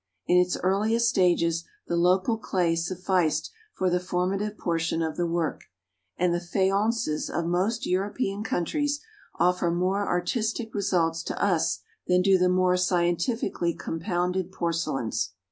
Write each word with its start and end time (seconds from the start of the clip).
In 0.25 0.37
its 0.39 0.57
earliest 0.63 1.07
stages 1.09 1.63
the 1.85 1.95
local 1.95 2.35
clay 2.35 2.75
sufficed 2.75 3.51
for 3.75 3.87
the 3.91 3.99
formative 3.99 4.57
portion 4.57 5.03
of 5.03 5.15
the 5.15 5.27
work, 5.27 5.65
and 6.17 6.33
the 6.33 6.39
faiences 6.39 7.29
of 7.29 7.45
most 7.45 7.85
European 7.85 8.43
countries 8.43 8.99
offer 9.35 9.69
more 9.69 10.07
artistic 10.07 10.73
results 10.73 11.21
to 11.21 11.39
us 11.39 11.81
than 12.07 12.23
do 12.23 12.39
the 12.39 12.49
more 12.49 12.77
scientifically 12.77 13.75
compounded 13.75 14.51
porcelains. 14.51 15.33